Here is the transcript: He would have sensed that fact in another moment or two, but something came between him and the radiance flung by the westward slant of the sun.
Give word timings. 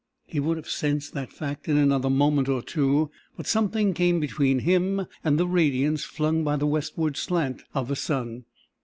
He 0.25 0.39
would 0.39 0.57
have 0.57 0.67
sensed 0.67 1.13
that 1.13 1.31
fact 1.31 1.67
in 1.67 1.77
another 1.77 2.09
moment 2.09 2.49
or 2.49 2.63
two, 2.63 3.11
but 3.37 3.45
something 3.45 3.93
came 3.93 4.19
between 4.19 4.57
him 4.61 5.05
and 5.23 5.37
the 5.37 5.45
radiance 5.45 6.03
flung 6.05 6.43
by 6.43 6.55
the 6.55 6.65
westward 6.65 7.15
slant 7.15 7.61
of 7.75 7.87
the 7.87 7.95
sun. 7.95 8.45